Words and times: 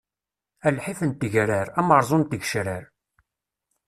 A 0.67 0.69
lḥif 0.75 0.99
n 1.09 1.11
tegrar, 1.11 1.67
ameṛṛẓu 1.79 2.17
n 2.17 2.23
tgecrar! 2.23 2.83